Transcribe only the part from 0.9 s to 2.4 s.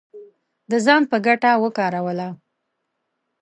په ګټه وکاروله